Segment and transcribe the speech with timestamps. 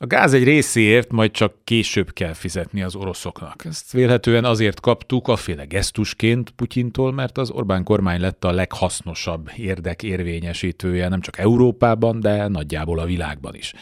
[0.00, 3.64] A gáz egy részéért majd csak később kell fizetni az oroszoknak.
[3.64, 10.02] Ezt vélhetően azért kaptuk féle gesztusként Putyintól, mert az Orbán kormány lett a leghasznosabb érdek
[10.02, 13.72] érvényesítője nem csak Európában, de nagyjából a világban is.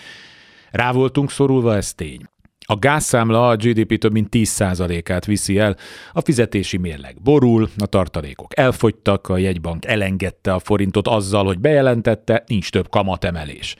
[0.70, 2.28] Rá voltunk szorulva, ez tény.
[2.68, 5.76] A gázszámla a GDP több mint 10%-át viszi el,
[6.12, 12.44] a fizetési mérleg borul, a tartalékok elfogytak, a jegybank elengedte a forintot azzal, hogy bejelentette,
[12.46, 13.76] nincs több kamatemelés.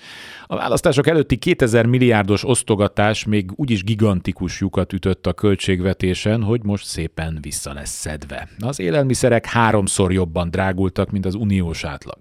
[0.48, 6.84] A választások előtti 2000 milliárdos osztogatás még úgyis gigantikus lyukat ütött a költségvetésen, hogy most
[6.84, 8.48] szépen vissza lesz szedve.
[8.58, 12.16] Az élelmiszerek háromszor jobban drágultak, mint az uniós átlag.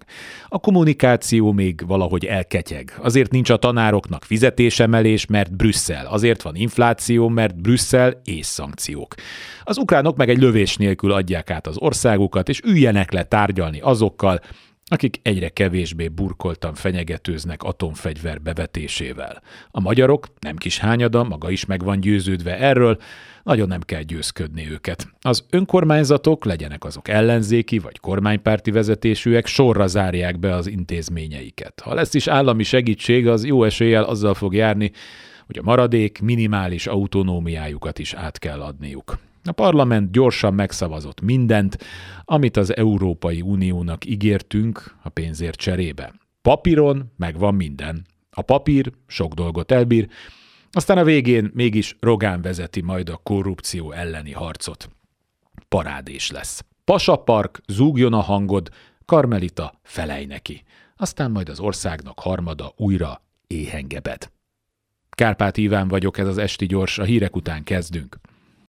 [0.48, 2.94] A kommunikáció még valahogy elketyeg.
[3.02, 6.06] Azért nincs a tanároknak fizetésemelés, mert Brüsszel.
[6.06, 9.14] Azért van infláció, mert Brüsszel és szankciók.
[9.62, 14.40] Az ukránok meg egy lövés nélkül adják át az országukat, és üljenek le tárgyalni azokkal,
[14.88, 19.42] akik egyre kevésbé burkoltan fenyegetőznek atomfegyver bevetésével.
[19.70, 22.98] A magyarok, nem kis hányada, maga is meg van győződve erről,
[23.42, 25.06] nagyon nem kell győzködni őket.
[25.20, 31.80] Az önkormányzatok, legyenek azok ellenzéki vagy kormánypárti vezetésűek, sorra zárják be az intézményeiket.
[31.84, 34.92] Ha lesz is állami segítség, az jó eséllyel azzal fog járni,
[35.46, 39.18] hogy a maradék minimális autonómiájukat is át kell adniuk.
[39.44, 41.78] A parlament gyorsan megszavazott mindent,
[42.24, 46.14] amit az Európai Uniónak ígértünk a pénzért cserébe.
[46.42, 48.06] Papíron megvan minden.
[48.30, 50.08] A papír sok dolgot elbír,
[50.70, 54.90] aztán a végén mégis Rogán vezeti majd a korrupció elleni harcot.
[55.68, 56.64] Parádés lesz.
[56.84, 58.68] Pasapark, zúgjon a hangod,
[59.04, 60.62] Karmelita, felej neki.
[60.96, 64.30] Aztán majd az országnak harmada újra éhengebed.
[65.16, 68.16] Kárpát Iván vagyok, ez az Esti Gyors, a hírek után kezdünk.